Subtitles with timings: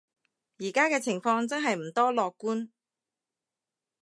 [0.57, 2.71] 而家嘅情況真係唔多樂觀